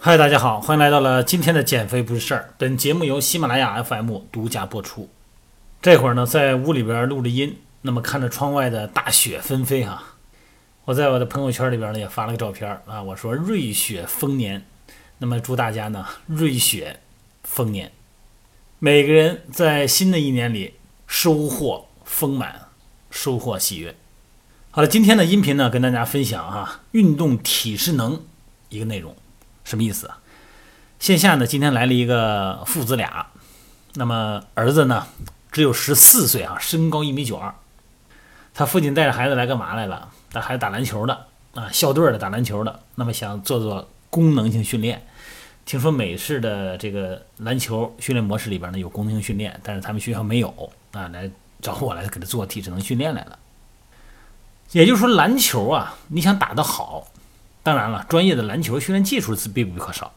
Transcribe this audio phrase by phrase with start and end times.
[0.00, 2.54] 嗨，大家好，欢迎来到了今天的减肥不是事儿。
[2.56, 5.08] 本节目由喜马拉雅 FM 独家播出。
[5.82, 10.14] 这会儿呢，在屋里边录着音，那么看着窗外的大雪纷飞哈，
[10.84, 14.64] 我在我的朋友圈里边呢也发了个照片啊，我说瑞雪丰年，
[15.18, 17.00] 那么祝大家呢瑞雪
[17.42, 17.90] 丰年，
[18.78, 20.74] 每个人在新的一年里
[21.08, 22.68] 收获丰满，
[23.10, 23.96] 收获喜悦。
[24.70, 28.22] 好了，今天的音频呢，跟大家分享哈，运动体适能
[28.68, 29.16] 一个内容，
[29.68, 30.18] 什么意思啊？
[30.98, 33.26] 线下呢，今天来了一个父子俩，
[33.94, 35.06] 那么儿子呢
[35.52, 37.54] 只有十四岁啊，身高一米九二，
[38.54, 40.08] 他父亲带着孩子来干嘛来了？
[40.32, 45.06] 带孩子打篮球的啊，校队的打篮球的，那么想做做功能性训练。
[45.66, 50.48] 听说美式的这个篮球训练模式里边呢有功能性训练，但是他们学校没有
[50.92, 51.30] 啊，来
[51.60, 53.38] 找我来给他做体适能训练来了。
[54.72, 57.06] 也就是说，篮球啊，你想打得好，
[57.62, 60.12] 当然了，专业的篮球训练技术是必不可少。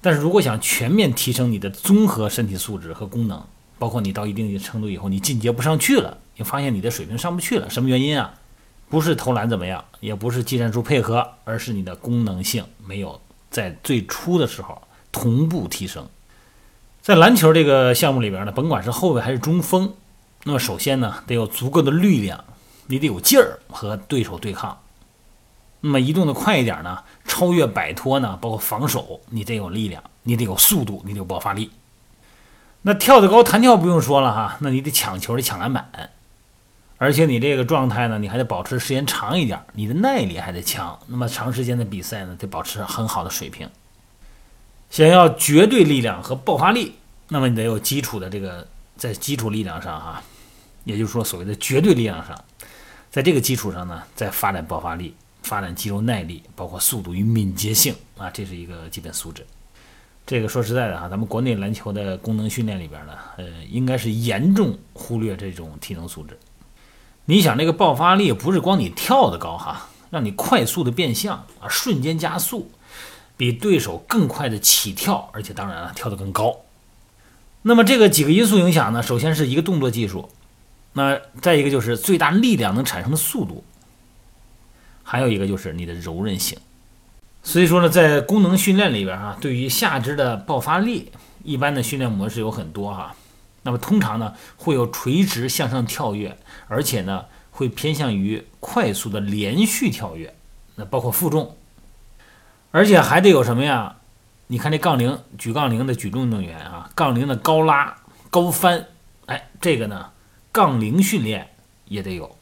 [0.00, 3.42] 但是如果想全面提升你的综合身体素质和功能，
[3.78, 8.34] 包括你到一定程度以后，你进阶不上去了，你发现你的水平上不去了，什么原因啊？
[8.88, 13.20] 不是投篮怎么样，也不是技战术配合，而是你的功能性没有
[13.50, 16.08] 在最初的时候同步提升。
[17.02, 19.94] 在篮球这个项目里边呢，甭管是后卫还是中锋，
[20.44, 22.44] 那么首先呢，得有足够的力量。
[22.86, 24.80] 你得有劲儿和对手对抗，
[25.80, 27.04] 那么移动的快一点呢？
[27.24, 28.36] 超越摆脱呢？
[28.40, 31.70] 包括防守，你得有力量，你得有速度，你得有爆发力。
[32.82, 36.10] 那跳得高弹跳不用说了哈，那你得抢球，得抢篮板，
[36.96, 40.98] 而且你这个状态呢，你还得保持时间长一点，你的耐力还得强。
[41.06, 43.68] 那么长时间的比赛呢，得保持很好的水平。
[44.90, 46.94] 想要绝对力量和爆发力，
[47.28, 50.22] 那么你得有基础的这个在基础力量上哈，
[50.84, 52.36] 也就是说所谓的绝对力量上。
[53.10, 55.14] 在这个基础上呢，再发展爆发力、
[55.48, 59.46] 发展肌肉耐力，包括速度与敏捷性啊，这是一个基本素质。
[60.26, 66.38] 这个说实在的哈，咱们国内篮球的功能训练里边呢，呃，应该是严重忽略这种体能素质。
[67.24, 72.70] 你想，这个爆发力不是光你跳得高哈，让你快速的变向啊，瞬间加速，
[73.38, 76.54] 比对手更快的起跳，而且当然了，跳得更高。
[77.62, 80.28] 那么这个几个因素影响呢，首先是一个动作技术。
[80.94, 83.62] 那再一个就是最大力量能产生的速度，
[85.10, 86.58] 还有一个就是你的柔韧性。
[87.42, 91.10] 所以说呢，在功能训练里边哈，对于下肢的爆发力，
[91.42, 93.16] 一般的训练模式有很多哈。
[93.62, 96.36] 那么通常呢，会有垂直向上跳跃，
[96.66, 100.34] 而且呢，会偏向于快速的连续跳跃。
[100.74, 101.56] 那包括负重，
[102.70, 103.96] 而且还得有什么呀？
[104.48, 107.96] 你看这杠铃举杠铃的举重运动员啊，杠铃的高拉
[108.28, 108.84] 高翻，
[109.24, 110.10] 哎，这个呢。
[110.50, 111.48] 杠铃训练
[111.84, 112.36] 也得有，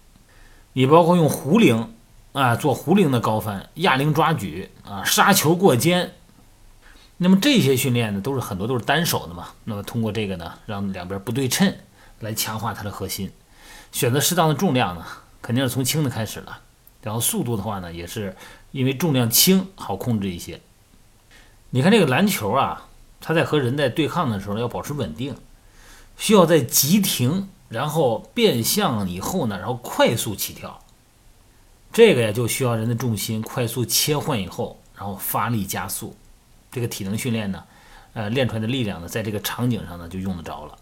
[0.72, 1.92] 你包括用壶铃
[2.36, 6.12] 啊做壶铃的高翻、哑铃抓举啊、杀球过肩，
[7.16, 9.48] 那么这些训练呢都是很多都是单手的嘛。
[9.64, 11.74] 那么通过这个呢，让两边不对称
[12.20, 13.32] 来强化它的核心。
[13.90, 15.06] 选择适当的重量呢，
[15.40, 16.60] 肯定是从轻的开始了。
[17.00, 18.36] 然后速度的话呢，也是
[18.70, 20.60] 因为重量轻好控制一些。
[21.70, 25.34] 你看这个篮球啊，它在和人在对抗的时候要保持稳定，
[26.18, 27.48] 需要在急停。
[27.68, 30.84] 然后变向以后呢，然后快速起跳，
[31.96, 36.14] 这个呀就需要人的重心快速切换以后，然后发力加速。
[36.70, 37.64] 这个体能训练呢，
[38.12, 40.76] 呃，练出来的力量呢，在这个场景上呢就用得着了。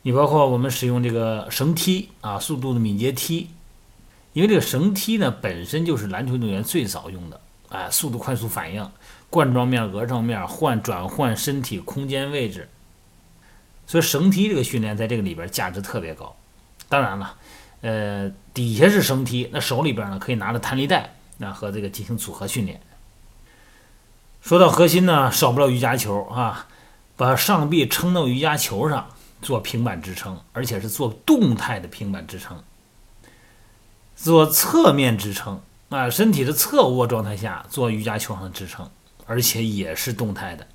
[0.00, 3.50] 你包括我们使用这个绳梯啊，速度的敏捷梯，
[4.32, 7.38] 因为这个绳梯呢本身就是篮球运动员最早用的，
[7.68, 8.90] 哎，速度快速反应，
[9.28, 12.70] 冠状面、额状面换转换身体空间位置。
[13.86, 16.34] 所以绳梯这个训练在这个里边价值特别高，
[16.88, 17.36] 当然了，
[17.82, 22.80] 呃，底下是绳梯，那手里边呢可以拿着弹力带，那和这个进行组合训练。
[24.40, 26.66] 说到核心呢，少不了瑜伽球啊，
[27.16, 29.08] 把上臂撑到瑜伽球上
[29.40, 32.62] 做平板支撑，而且是做动态的平板支撑，
[34.16, 38.90] 做侧面支撑啊，身体的侧卧状态下做瑜伽球上的支撑，
[39.26, 40.66] 而且也是动态的。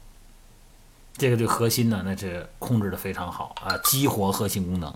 [1.18, 4.94] 这个对核心呢，那是控制的非常好啊，激活核心功能。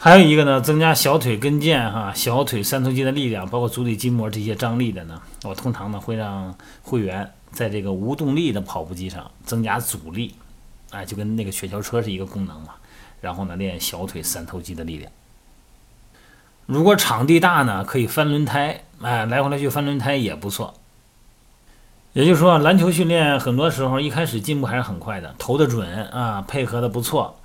[0.00, 6.54] 还有一个呢，增加小腿跟腱哈，小腿三头肌的力量，包括足底筋膜这些张力的呢，我通常呢会让
[6.84, 10.36] 会员在这个无动力的跑步机上增加阻力，
[10.90, 12.74] 哎，就跟那个雪橇车是一个功能嘛。
[13.20, 15.10] 然后呢，练小腿三头肌的力量。
[16.66, 20.74] 如果场地大呢，可以翻轮胎，哎，来回来去翻轮胎也不错。
[22.12, 27.37] 也就是说，篮球训练很多时候一开始进步还是很快的，投得准啊，配合的不错。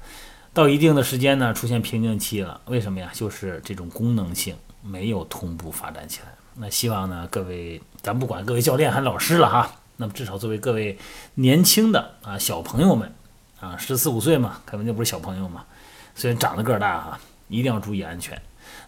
[0.53, 2.61] 到一定的时间呢，出现瓶颈期了。
[2.65, 3.09] 为什么呀？
[3.13, 6.27] 就是这种功能性没有同步发展起来。
[6.55, 10.95] 那希望呢，各位，咱不管各位教练还是老师了哈，那么至少作为各位
[11.33, 13.11] 年轻的啊小朋友们
[13.59, 15.65] 啊，十四五岁嘛，根本就不是小朋友嘛，
[16.13, 18.39] 虽然长得个儿大哈，一定要注意安全。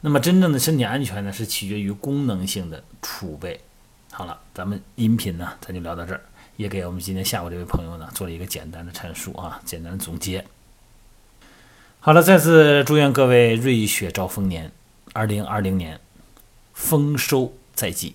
[0.01, 3.59] 那么真正的身体安全呢，是取决于功能性的储备。
[4.11, 6.21] 好了，咱们音频呢，咱就聊到这儿，
[6.57, 10.45] 也给我们今天下午这位朋友呢做了一个简单的阐述啊，简单的总结。
[12.05, 14.71] 好了，再次祝愿各位瑞雪兆丰年，
[15.13, 15.99] 二零二零年
[16.71, 18.13] 丰收在即。